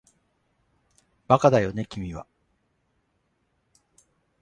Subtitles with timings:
[1.27, 2.25] バカだよね君は